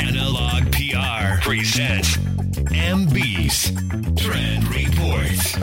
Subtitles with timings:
[0.00, 2.18] Analog PR presents
[2.72, 3.72] MB's
[4.16, 5.60] Trend Report.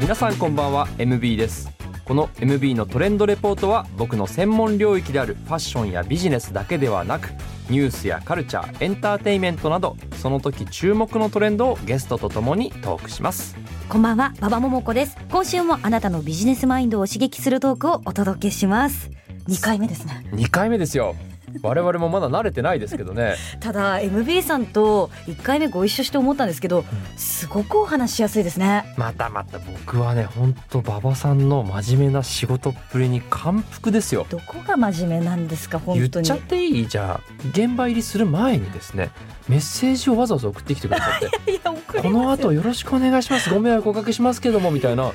[0.00, 1.70] 皆さんこんばんは MB です
[2.04, 7.30] この MB のトレンドレポートは僕の専門領域であるファッションやビジネスだけではなく
[7.70, 13.56] ニュースやカルチャーエンターテインメントなどその時注目のトレンドをゲストとともにトークします
[13.88, 15.16] こんばんは、馬場ももこです。
[15.30, 19.10] 今週もあなたのビジネスマインドを刺激するトークをお届けします。
[19.48, 20.24] 2回目ですね。
[20.32, 21.14] 2回目ですよ
[21.62, 26.84] 我々もまだ慣れてないですけどねただ MB さんと1回目ご一緒して思ったんですけど、
[27.16, 28.84] すごくお話しやすいですね。
[28.96, 36.34] またまた僕はねほんと馬場さんの真面目な仕事っぷりに感服ですよどこが真面目なんですか本当に言っちゃ。
[36.34, 36.88] っていい？
[36.88, 39.10] じゃあ現場入りする前にですね
[39.48, 42.30] メッセージをわざわざ送ってきてくださって いやこの。
[42.30, 45.14] 後よろしくお願いしますご迷惑おかけしますけどもみたいな送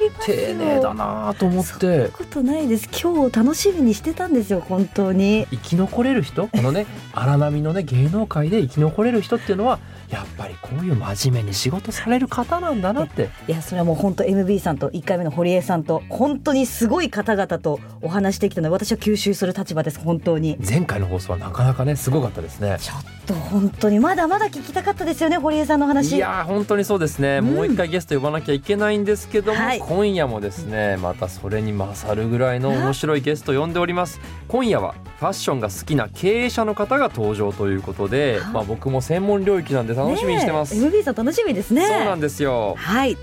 [0.00, 0.36] りますよ。
[0.36, 2.88] 丁寧だなと思っそんなてことないです。
[2.88, 5.46] 今日楽しみにしてたんですよ本当に。
[5.50, 6.48] 生き残れる人？
[6.48, 9.78] このね荒波のね芸能界で生き残れる人っていうのは
[10.10, 13.30] やっぱりこういう真面目に仕事される方なんだなって。
[13.48, 20.56] いやそれはもう本当 MB さんと1回目の堀江さんと本当にすごい方々とお話してきたので私は吸収する立場です本当に。
[20.66, 22.76] 前回の放送はなかなかねすごかったですね。
[22.80, 26.16] ちょっと本当にまだまだ聞きたかったですよね堀江さんの話。
[26.16, 41.86] いやー本当にそうですね、うんもう一回ゲスト呼ばなきゃいけないんですけども、はい今夜もですねまたそれに勝るぐらいの面白いゲスト呼んでおります今夜はファッションが好きな経営者の方が登場ということで、はいまあ、僕も専門領域なんで楽しみにしてます、ねえ MB さん楽しみですね。
[41.86, 43.16] そうなんですよはい。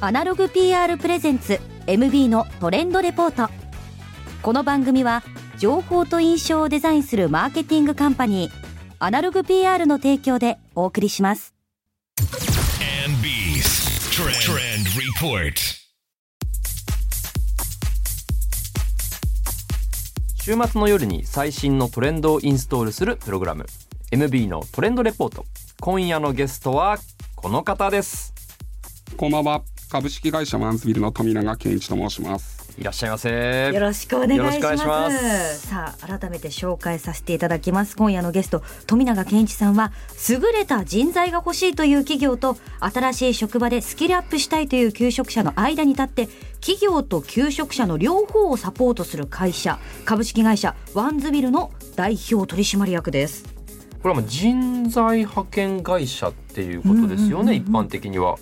[0.00, 3.52] アナログ PR プレゼンツ MB のトレンドレポート。
[4.42, 5.22] この番組は
[5.60, 8.52] 情報と印象をデザインするマーケティングカンパニー
[8.98, 11.54] アナログ PR の提供でお送りします。
[14.10, 14.86] Trend.
[20.42, 23.66] 週末の夜に最新のトレンドをインストールするプログラム
[24.12, 25.44] MB のトレンドレポート
[25.80, 26.96] 今夜のゲストは
[27.36, 28.32] この方です
[29.18, 29.62] こんばんは。
[29.90, 32.59] 株式会社マンズビルの富永健一と申します。
[32.78, 34.86] いらっしゃいませよろしくお願いします。
[34.86, 37.96] ますさあ改めて紹介させていただきます。
[37.96, 39.92] 今夜のゲスト富永健一さんは
[40.28, 46.28] 優れた人材が欲しいという企業と新しい職場でスキルアップしたいという求職者の間に立って
[46.60, 53.44] 企業と求職者の両方をサポートする会社株式会社ワンズビルの代表取締役です。
[54.02, 58.38] これはもう人材派遣会社っていうことですよね、一般的には。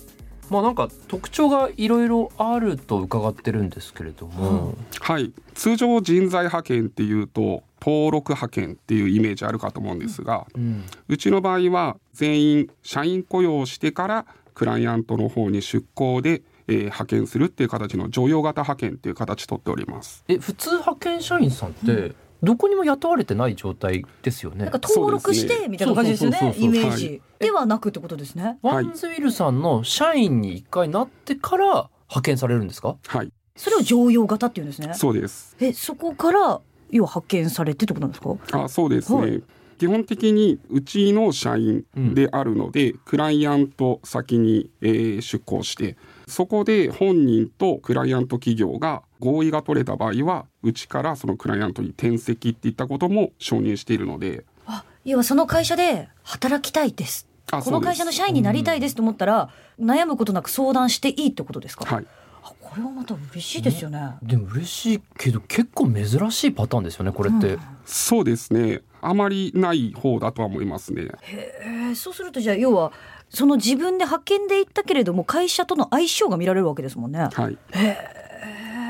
[0.49, 5.31] まあなんか特徴がいろいろあると伺ってるんですけれども、はい。
[5.53, 20.23] 通常人材派遣っていうと登録派遣っていうイメージあるかと思うんですが、うんうちの場合は全員社員雇用してからクライアントの方に出向で、えー派遣するっていう形の常用型派遣っていう形取っております。
[20.27, 28.57] え普通派遣社員さんってどこにも雇われてない状態ですよねなんか登録してみたいな感じですよねイメージではなくってことですね。
[28.61, 32.97] ワンズウィルさんの社員に一回なってから派遣されるんですか？
[33.07, 33.31] はい。
[33.55, 34.93] それを常用型っていうんですね。
[34.93, 35.55] そうです。
[35.59, 36.61] えそこから
[36.91, 38.63] 要は発見されてってことなんですか？
[38.63, 39.43] あそうですね、はい
[39.79, 45.95] 基本的にうちの社員であるので、クライアント先に、えー出向して
[46.29, 54.45] そこで本人とクライアント企業が合意が取れた場合はうちからそのクライアントに転籍っていったことも承認しているので。
[54.65, 57.27] あ要はその会社で働きたいです。
[57.51, 61.83] あこの会社の社員になりたいですと思ったら、悩むことなく相談していいってことですか？
[61.85, 62.05] はい。
[62.43, 63.99] あこれはまた嬉しいですよね。
[64.21, 67.59] でも嬉しいけど結構珍しいパターンですよねこれって、うん。
[67.85, 68.81] そうですね。
[69.01, 71.07] あまりない方だとは思いますね。
[71.31, 72.93] えーそうするとじゃあ要は
[73.29, 77.29] その自分で派遣で行ったけれども会社との相性が見られるわけですもんね。
[77.31, 77.57] はい。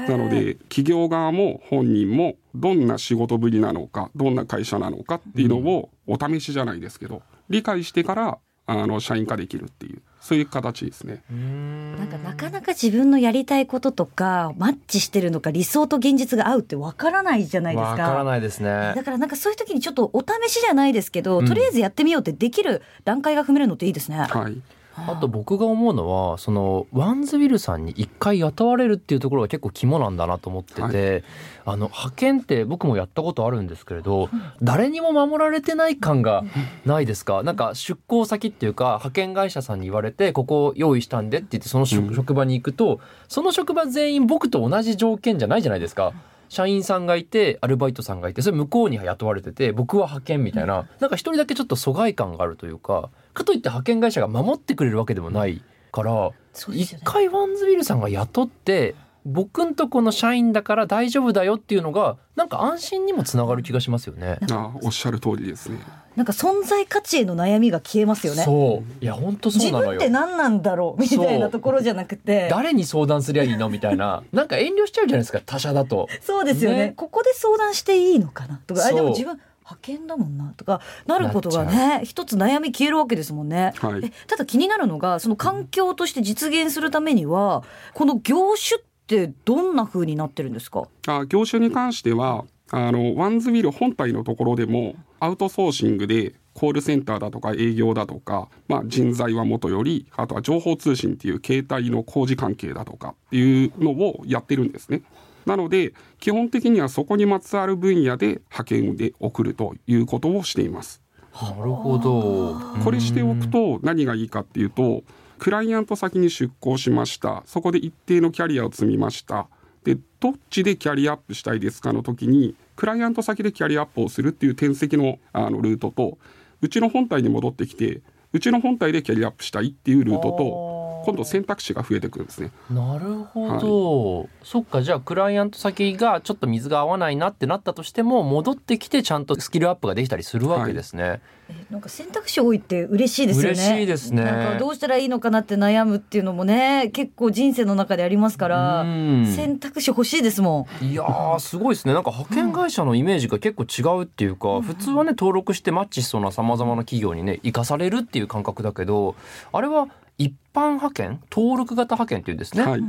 [0.10, 11.24] なので企業側も本人もどんな仕事ぶりなのかどんな会社なのかっていうのをお試しじゃないですけど理解してからあの社員化できるっていうそういう形ですね。
[11.30, 17.90] なんかなかなか自分のやりたいこととかマッチしてるのか理想と現実が合うってわからないじゃないですか。
[17.92, 24.18] わからないですねだからなんかそういう時にちょっとお試しじゃないですけど、うんとりあえずやってみようってできる段階が踏めるのっていいですね。
[24.18, 24.62] はい、
[25.08, 31.24] あと僕が思うのはそのワンズウィルさんに一回雇われるっていうところが結構肝なんだなと思ってて、
[31.66, 34.30] はあの派遣って僕もやったことあるんですけれど
[34.62, 36.44] 誰にも守られてない感が
[36.86, 37.44] ないですか？
[37.44, 42.16] なんか出向先っていうか派遣会社さんに言われてここ用意したんでって言ってその職,、うん。
[42.16, 46.14] 職場に行くとその職場全員僕と同じ条件じゃないじゃないですか。
[46.52, 50.88] 社員さんがいてアルバイトさんがいてそれ向こうに雇われてて僕は派遣みたいな。
[51.00, 56.32] なんか一人だけちょっと疎外感があるというかかといって派遣会社が守ってくれるわけでもないから
[56.74, 58.96] 一回ワンズビルさんが雇って
[59.26, 64.40] 僕んとこの社員だから大丈夫だよっていうのがなんか安心にもつながる気がしますよね。
[64.50, 65.80] あおっしゃる通りですね。
[66.16, 68.44] なんか存在価値への悩みが消えますよね。
[68.44, 69.04] そう。
[69.04, 69.92] いや本当そう自なのよ。
[69.92, 72.48] 分って何なんだろうみたいなところじゃなくて。
[72.50, 74.24] 誰に相談すりゃいいのみたいな。
[74.32, 75.42] なんか遠慮しちゃうじゃないですか。
[75.46, 76.08] 他社だと。
[76.22, 76.78] そうですよね。
[76.78, 76.94] ね。
[76.96, 78.86] ここで相談していいのかなとか。
[78.86, 79.40] あでも自分
[79.70, 83.74] 派遣だもんなとかなることがね一つ悩み消えるわけですもんね。
[83.78, 87.64] はいえただ気になるのがその環境として実現するためには
[87.94, 90.84] この業種ってどんな風になってるんですか？
[91.08, 105.02] あ業種に関してはあのワンズビル本体のところでもアウトソーシングでコールセンターだとか営業だとか、まあ、人材はもとよりあとは情報通信っていう携帯の工事関係だとかっていうのをやってるんですね。
[105.50, 111.02] なので基本的にはそこにまつわる分野で派遣で送るということをしています。
[111.42, 112.56] なるほど。
[112.84, 115.02] これしておくと何がいいかっていうと
[115.40, 117.42] クライアント先に出向しました。
[117.48, 119.48] そこで一定のキャリアを積みました。
[119.84, 126.20] でどっちでキャリアアップしたいですかの時にクライアント先でキャリアアップをするっていう転籍のあのルートと
[126.62, 128.02] うちの本体に戻ってきて
[128.34, 130.69] うちの本体でキャリアアップしたいっていうルートと
[131.10, 132.52] 今度選択肢が増えてくるんですね。
[132.70, 141.40] なるほど、そっかじゃあクライアント先がちょっと水が合わないなってなったとしても戻ってきてちゃんとスキルアップができたりするわけですね、え
[141.72, 143.50] なんか選択肢多いって嬉しいですよね。
[143.50, 149.26] 嬉しいですねなんかどうしたらいいのかなって悩むっていうのもね結構人生の中でありますからうん。
[149.26, 150.86] 選択肢欲しいですもん。
[150.86, 151.94] いやーすごいですね。
[151.94, 159.16] なんか派遣会社のイメージが結構違うっていうか、普通はね登録してマッチしそうなさまざまな企業にね生かされるっていう感覚だけど
[159.52, 159.88] あれは
[160.20, 162.82] 一般派遣登録型派遣っていうんですね、はい、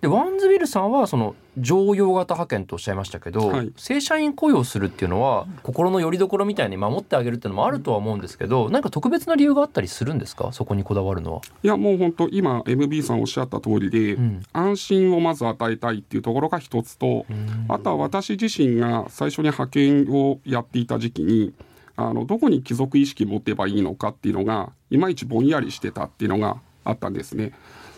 [0.00, 3.72] でワンズビルさんはその常用型派遣とおっしゃいましたけど、はい。
[3.76, 10.50] 正社員雇用するっていうのは心の拠り所みたいに守ってあげるっていうのもあるとは思うんですけど何か特別な理由があったりするんですか？
[10.52, 11.40] そこにこだわるのは。
[11.62, 14.42] いやもう本当今 MB さんおっしゃった通りで、ん。
[14.52, 17.26] 安心をまず与えたいっていうところが一つと、
[17.68, 21.52] あとは私自身が最初に派遣をやっていた時期に
[21.94, 27.52] あのどこに帰属意識持てばいいのかっていうのがいまいちぼんやりしてたっていうのがあったんですね。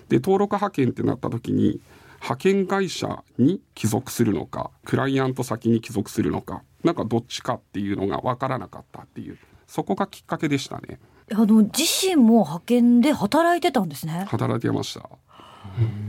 [0.08, 1.80] で登録派遣ってなった時に
[2.20, 10.98] 派遣会社に帰属するのかクライアント先に帰属するのかなんかどっちかっていうのが分からなかったっていうそこがきっかけでしたね
[11.32, 14.26] あの自身も派遣で働いてたんですね。
[14.28, 15.08] 働いてました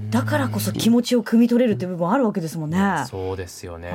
[0.09, 3.05] だからこそ気持ちを汲み取れるっていう部分あるわけですもんね。
[3.09, 3.91] そうですよね。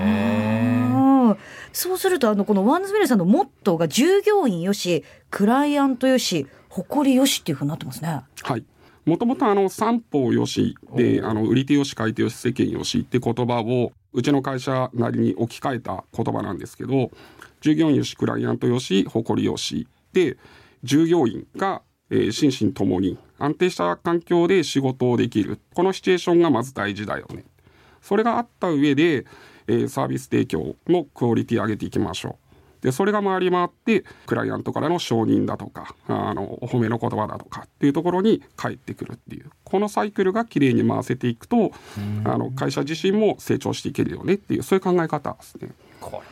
[0.95, 1.37] うん
[1.73, 8.23] そうするとあのこのワンズベルさんのモットーが従業員よしクライアントよし誇りよしっていうふうになってますね。
[8.43, 8.65] はい。
[9.05, 17.11] もともとあの三方よしで、あの売り手よし買い手よし世間よしって言葉をうちの会社なりに置き換えた言葉なんですけど、
[17.61, 20.37] 従業員よしクライアントよし誇りよしで
[20.85, 27.45] 従業員が、えー心身ともに安定した環境で仕事をできるこのシチュエーションがまず大事だよね。
[28.01, 29.27] それがあった上で、
[29.67, 32.50] えーサービス提供のクオリティ上げていきましょう。
[32.81, 41.73] でそれが回り回ってクライアントからの承認だとかあのお褒めの言葉だとかっていうところに返ってくるっていうこのサイクルがきれいに回せていくと
[42.25, 45.71] あの会社自身も成長していけるよねっていうそういう考え方ですね。
[46.01, 46.23] こ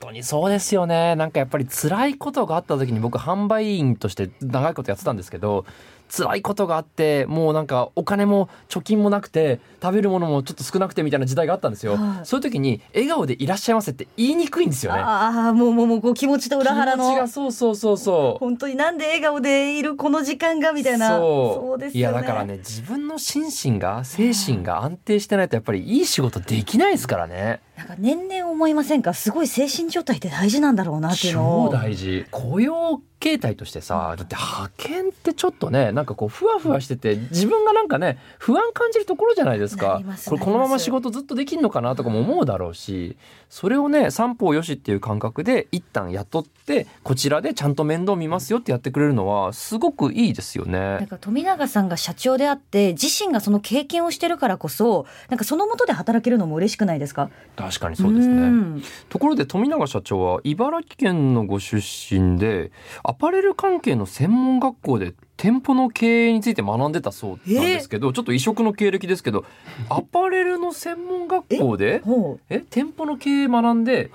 [0.00, 1.16] 当にそうですよね。
[1.16, 5.64] なんかやっぱり辛いことがあった時に僕販売員として長いことやってたんですけど
[6.10, 12.26] 辛いことがあってもうなんかお金も貯金もなくて食べるものもちょっと少なくてみたいな時代があったんですよ、はい。
[12.26, 15.00] そういう時に笑顔でいらっしゃいませって言いにくいんですよね。
[15.00, 18.38] ああもうもうもうこう気持ちと裏腹気持ちがのそうそうそうそう。
[18.38, 21.18] 本当になんで笑顔でいるこの時間がみたいな。
[21.18, 22.14] そうですよね。
[22.14, 27.60] いやだからね自分の心身が精神が安定してないとやっぱりいい仕事できないですからね。
[27.76, 29.12] なんか年々思いませんか？
[29.12, 31.68] すごい精神状態って大事なんだろうなっていうのを。
[31.68, 32.26] 超大事。
[32.30, 43.16] 雇用形態としてさだって派遣ってちょっとねなんかこうふわふわしてて自分がなんかね不安感じるところじゃないですなかこれこのまま仕事ずっとできんのかなとかも思うだろうし
[43.50, 51.06] それをね三方よしっていう感覚で一旦雇ってこちらでちゃんと面倒見ますよってやってくれるのはすごくいいですよなんね。
[51.06, 57.30] か富永さんが社長であって自身がその経験をしてるからこそなんかそのもとで働けるのも嬉しくないですか？
[57.56, 58.48] 確かにそうですね。
[58.48, 58.82] ん。
[59.08, 62.70] ところで富永社長は茨城県のご出身で
[63.08, 69.46] アパレル関係の専門学校で店舗の経営について学んでたそうなんですけど、ちょっと異色の経歴ですけど
[69.88, 72.62] アパレルの専門学校でほえ？
[72.68, 74.10] 店舗の経営学んで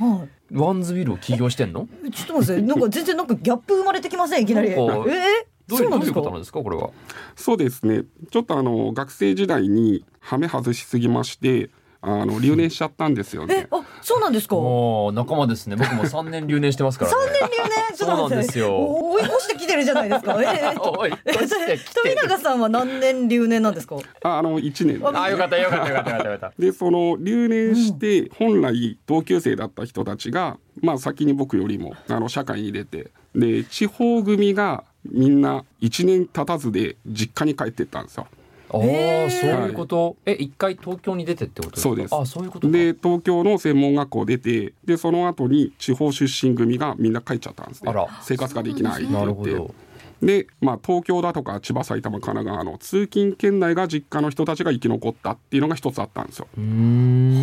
[0.52, 1.88] ワンズビルを起業してんの？
[2.14, 4.44] ちょっと待ってなんか全然なんかギャップ生まれてきません？
[4.44, 4.70] いきなり。
[4.70, 4.76] え？
[4.76, 6.20] ー、どういうどそうなんですか？
[6.20, 6.62] ういうことなんですか？
[6.62, 6.92] これは。
[7.36, 8.04] そうですね。
[8.30, 11.72] ちょっとあの学生時代にハメ外しすぎまして
[12.06, 13.68] あの留年しちゃったんですよえね。
[13.72, 14.56] あそうなんですか？
[14.56, 17.98] もう仲間ですね僕も3年留年してますからね3年留年？
[17.98, 20.34] そうなんですよお追い越してきてるじゃないですか。
[20.44, 23.96] えおいえ越してきて富永さんは何年留年なんですか？
[24.24, 38.28] ああの1年あよかったよかったよかったよかったよかったでその留年して本来同級生だった人たちが、まあ、先に僕よりもあの社会に出てで地方組がみんな1年経たずで実家に帰ってったんですよ。
[38.74, 40.18] ああそういうこと？
[40.26, 41.90] え一回東京に出てってことですか？
[41.90, 42.16] そうです。
[42.16, 42.74] あそういうことか。
[42.74, 47.92] で東京の専門学校出てでその後に地方出身組がみんな帰っちゃったんですね。
[47.92, 48.08] あら。
[48.22, 49.50] 生活ができないってな言って。
[49.52, 49.76] るほど。
[50.22, 56.48] で、まあ、東京だとか千葉埼玉神奈川の通勤圏内が実家の人たちが生き残ったっていうのが一つあったんですよ。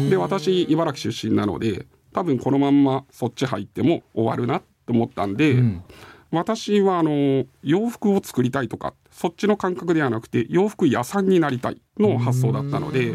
[0.09, 1.85] で私茨城出身なので
[2.15, 5.83] 多分このまんまそっち入っても終わるなと思ったんで、うん。
[6.31, 13.15] 私はあの洋服を作りたいとかそっちの感覚ではなくて洋服屋さんになりたいの発想だったので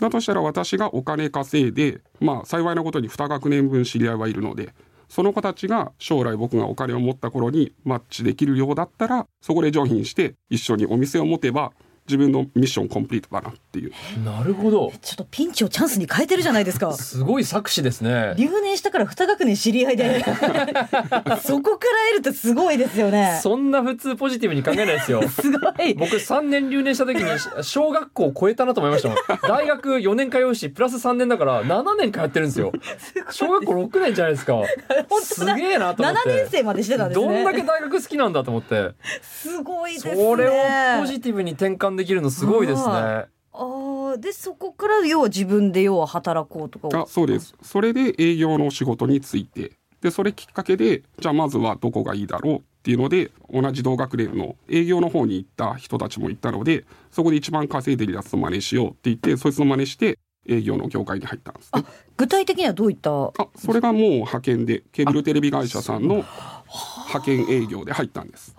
[0.00, 4.74] だとしたら私がお金稼いでまあ幸いなことに2学年分知り合いはいるので
[5.08, 11.70] その子たちが将来僕がお金を持った頃にマッチできるようだったらそこで上品して一緒にお店を持てば
[12.08, 13.92] 自分のミッションコンプリートだなっていう。
[14.24, 14.92] なるほど。
[15.02, 16.92] ちょっとピンチをチャンスに変えてるじゃないですか。
[16.92, 18.34] すごい作詞ですね。
[18.36, 20.24] 留年したから二学年知り合いで。
[20.24, 23.38] そこから得るってすごいですよね。
[23.42, 25.26] そんな普通ポジティブに考えないですよ。
[25.28, 25.94] すごい。
[25.94, 27.30] 僕3年留年した時に
[27.62, 29.18] 小学校を超えたなと思いましたもん。
[29.42, 32.72] 大学4年通うしプラス3年だから7年通ってるんですよ。
[33.30, 34.62] 小学校6年じゃないですか。
[35.22, 36.30] すげえなと思って。
[36.30, 37.26] 7年生までしてたんですね。
[37.26, 38.92] どんだけ大学好きなんだと思って。
[39.22, 40.14] すごいですね。
[40.14, 42.88] それをポジティブに転換できるのすごいですね。
[42.88, 47.54] はああでそこから要は自分で要は働こうとかあそうです。
[47.62, 49.72] それで営業の仕事に就いて。
[50.02, 61.74] でそれきっかけでじゃあまずはどこがいいだろうっていうので同じ同学年の営業の方に行った人たちもいたのでそこで一番稼いでるやつの真似しようって言ってそいつの真似して営業の業界に入ったんです。
[61.74, 61.82] ね
[62.18, 63.10] 具体的にはどういった？
[63.10, 66.24] あそれがもう派遣でケーブルテレビ会社さんの
[67.06, 68.54] 派遣営業で入ったんです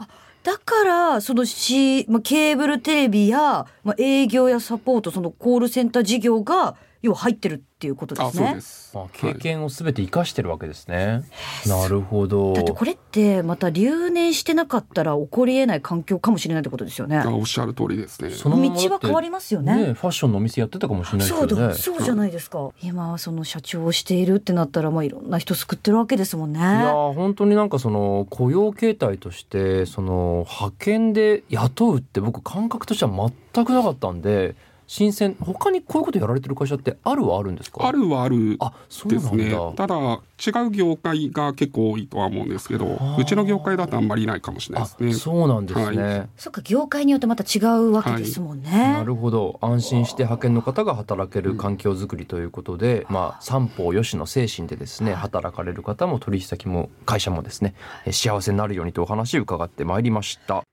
[0.48, 8.48] だからその C、まあ、ケーブルテレビや、まあ、営業やサポートそのコールセンター事業が要は入ってるっていうことであすね。
[8.48, 8.92] そうです。
[8.96, 11.22] まあ、経験をすべて生かしてるわけですね、
[11.68, 12.54] なるほど。
[12.54, 17.20] だってこれってまた留年してなかったら起こりえない環境かもしれないってことですよね。
[17.20, 18.32] あおっしゃる通りですね。
[18.32, 19.76] その道は変わりますよね。
[19.78, 21.68] ねファッションのお店やってたかもしれないですそうけどね。
[21.68, 22.72] だそうじゃないですか。
[22.82, 26.60] 今はその社長をしているってなったらまあいろんな人救ってるわけですもんね。
[26.60, 34.56] いやー本当になんかその雇用形態としてその派遣で雇うって僕感覚としては全くなかったんで
[34.88, 35.36] 新鮮。
[35.39, 37.86] 他にこういうことやられてる会社ってあるはあるんですか？
[37.86, 39.74] あるはあるあそうですなんだ、ね。
[39.75, 45.13] ただ違う業界が結構多いとは思うんですけどうちの業界だとあんまりいないかもしれないあですね。
[45.13, 48.72] そうなんですね、はそっか業界によってまた違うわけですもんね。
[48.72, 49.60] なるほど。
[49.62, 57.74] 安心して派遣の方が働ける環境づくりということで、まあ三方よしの精神でですね働かれる方も取引先も会社もですね
[58.06, 60.63] え幸せになるようにとお話を伺ってまいりました。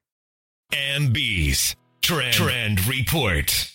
[0.72, 3.73] MB's Trend, Trend Report.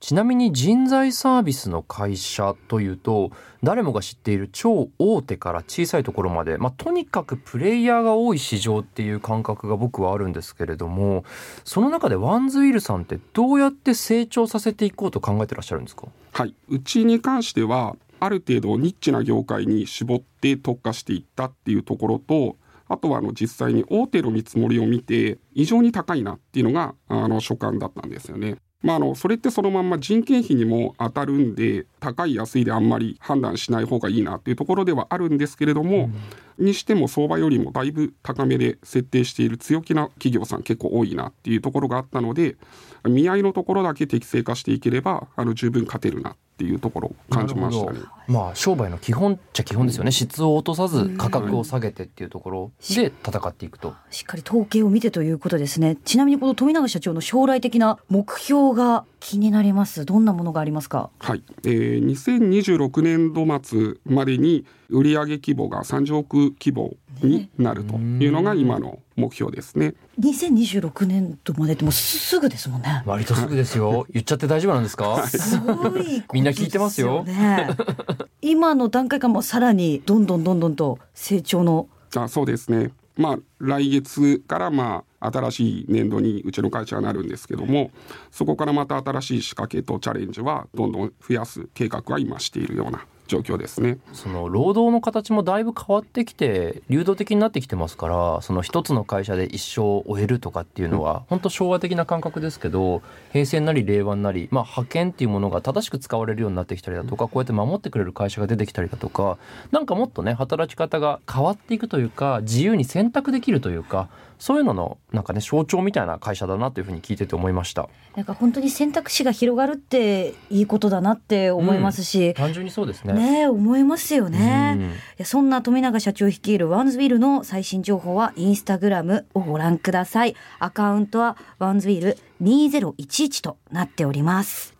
[0.00, 11.24] ちなみに人材サービスの会社というと誰もが知っている超大手から小さいところまで、まあ、とにかくプレイヤーが多い市場っていう感覚が僕はあるんですけれども
[11.64, 16.08] その中でワンズウィルさんってどうやって成長させていこうと考えてらっしゃるんですか？
[16.32, 22.56] はい、うちに関してはある程度ニッチな業界に絞って特化していったっていうところと
[22.88, 28.56] あとはあの実際に大手の見積もりを見て異常に高いなっていうのがあの所感だったんですよね。
[28.82, 36.10] まあ、あのそれってそのまんま人件費にも当たるんで高い安いであんまり判断しない方がいいなっていうところではあるんですけれども、
[36.58, 42.56] にしても相場よりもだいぶ高めで設定している強気な企業さん結構多いなっていうところがあったので
[43.04, 48.00] 見合いのところだけ適正化していければあの十分勝てるなっていうところを感じましたね。
[48.28, 55.96] まあ商売の基本っちゃ基本ですよね、質を落とさず価格を下げてっていうところで戦っていくと、しっかり統計を見てということですね。
[56.04, 60.04] ちなみにこの富永社長の将来的な目標が気になります。
[60.04, 61.10] どんなものがありますか？
[61.20, 69.94] はい、えー、2026年度末までに売上規模が30億規模になるというのが今の目標ですね。
[70.18, 73.02] 2026年度までってもうすぐですもんね。
[73.06, 77.68] 割とすぐですよ言っちゃって大丈夫なんですか、すごいみんな聞いてますよね。
[78.40, 82.90] 今の段階からもうさらにどんどんどんどんと成長のあそうですね。
[83.16, 87.90] まあ来月からまあ新しい年度にうちの会社はなるんですけども
[88.30, 93.98] そこからまた新しい仕掛けとチャレンジはどんどん増やす計画は今しているような状況ですね。
[94.12, 109.38] その労働の形もだいぶ変わってきて流動的になってきてますからその一つの会社で一生を終えるとかっていうのは本当昭和的な感覚ですけど平成なり令和なり、まあ、派遣っていうものが正しく使われるようになってきたりだとかこうやって守ってくれる会社が出てきたりだとか
[109.70, 114.08] なんかもっとね働き方が変わっていくというか自由に選択できるというか
[114.40, 117.90] そういうののなんかね象徴みたいな会社だなというふうに聞いてて思いました。
[118.16, 124.84] なんか本当に選択肢が広がるっていいことだなって思いますし、単純にそうですねねえ思いますよね、うん。
[124.84, 130.34] いやそんな富永社長率いるワンズビルの最新情報はインスタグラムをご覧ください。
[130.58, 134.74] アカウントはワンズビル2011となっております。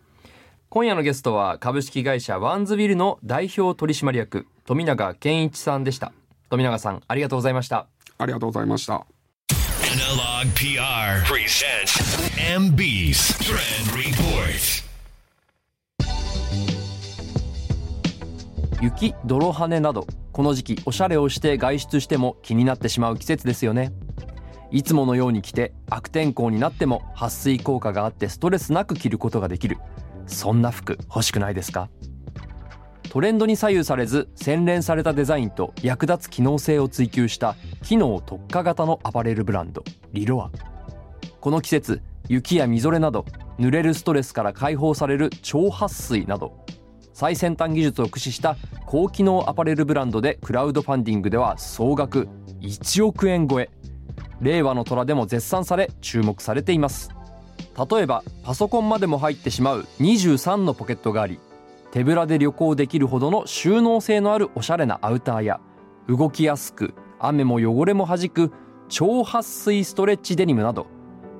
[0.70, 6.12] 今夜のゲストは株式会社ワンズビルの代表取締役富永健一さんでした。
[6.48, 7.86] 富永さんありがとうございました。
[8.18, 9.04] ありがとうございました。
[9.82, 14.89] Analog PR presents MB's Trend Report.
[18.80, 23.92] 雪泥跳ねなどこの時期おしゃれをして外出しても気になってしまう季節ですよね。
[24.70, 29.76] いつものように着て悪天候になっても撥水効果があってストレスなく着ることができる。
[30.26, 31.90] そんな服欲しくないですか？
[33.10, 40.50] トレンドに左右されず洗練されたデザインと役立つ機能性を追求した機能特化型のアパレルブランドリロア。
[41.40, 43.26] この季節雪やみぞれなど
[43.58, 46.64] 濡れるストレスから解放される超撥水など
[47.20, 52.28] 最先端技術を駆使した高機能アパレルブランドでクラウドファンディングでは総額
[52.62, 53.68] 1億円超え
[54.40, 57.10] 令和の虎でも絶賛され注目されています。
[57.90, 61.38] 例えばパソコンまでも入ってしまう23のポケットがあり
[61.90, 65.60] 手ぶらで旅行できるほどの収納性のあるおしゃれなアウターや
[66.08, 68.50] 動きやすく雨も汚れも弾く
[68.88, 70.86] 超撥水ストレッチデニムなど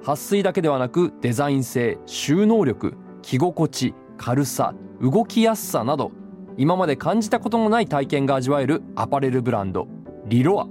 [0.02, 6.12] 撥水だけではなくデザイン性収納力着心地軽さ動きやすさなど
[6.58, 9.88] 今まで感じたことのない体験が味わえるアパレルブランド
[10.26, 10.66] リロア。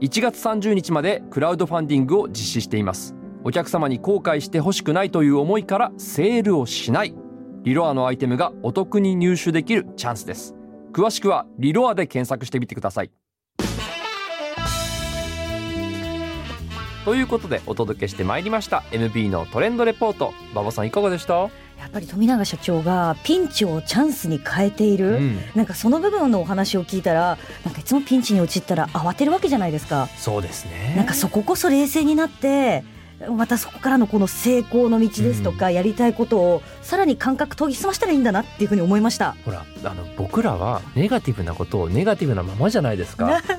[0.00, 3.14] 1月30日までクラウドファンディングを実施しています。
[3.44, 7.14] お客様に後悔してほしくないという思いからセールをしない。
[7.62, 10.56] リロアのアイテムがお得に入手できるチャンスです。
[10.92, 13.12] 詳しくはリロアで検索してみてください。
[17.04, 18.82] ということでお届けしてまいりました。
[18.90, 20.34] MB のトレンドレポート。
[20.52, 21.48] 馬場さんいかがでした、
[21.82, 25.38] やっぱり富永社長がピンチをチャンスに変えている、うん。
[25.54, 30.08] なんかその部分のお話を聞いたらなんかいつもピンチに陥ったら慌てるわけじゃないですか。
[30.16, 30.94] そうですね。
[30.96, 32.84] なんかそここそ冷静になって
[33.30, 39.36] またそこからのこの成功の道ですとか、やりたいことをさらに感覚研ぎ澄ましたらいいんだなっていうふうに思いました。
[39.44, 43.42] ほらあの僕らはネガティブなことをネガティブなままじゃないですか。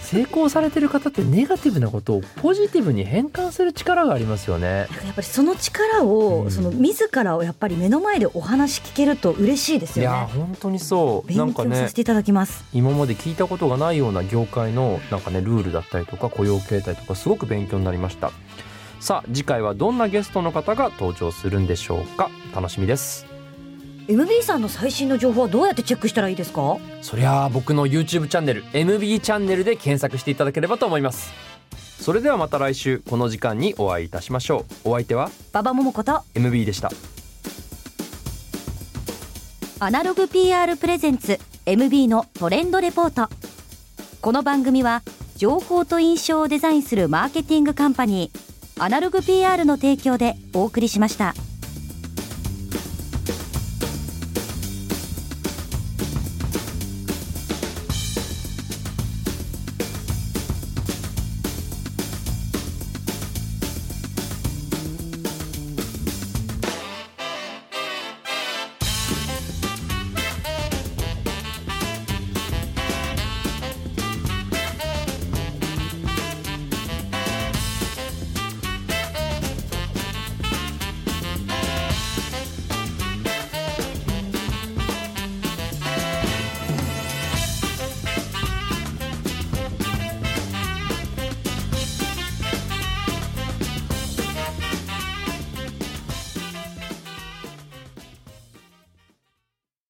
[0.00, 4.66] 成功されてる方ってネガティブなことをポジティブに変換する力がありますよね。
[4.68, 6.50] やっぱりその力を、うん。
[6.50, 10.16] その自らをやっぱり目の前でお話聞けると嬉しいですいよね。
[10.16, 11.28] や本当にそう。
[11.28, 12.64] 勉強させていただきます。
[12.72, 18.32] 今まで聞いたことがないような業界のなんかねルールだったりとか雇用形態とかすごく勉強になりました
[19.00, 22.30] さあ次回はどんなゲストの方が登場するんでしょうか？
[22.54, 23.26] 楽しみです。
[24.08, 26.78] MB さんの最新の情報はどうやってチェックしたらいいですか？
[27.00, 31.32] そりゃあ僕の YouTube チャンネル MB チャンネルで検索していただければと思います。
[32.00, 34.90] それではまた来週この時間にお会いいたしましょう。
[34.90, 35.30] お相手は？
[35.52, 36.90] 馬場桃子と MB でした。
[39.80, 43.32] アナログ PR プレゼンツ MB のトレンドレポート。
[44.20, 45.02] この番組は
[45.36, 48.47] 情報と印象をデザインするマーケティングカンパニー
[48.80, 51.34] アナログ PR の提供でお送りしました。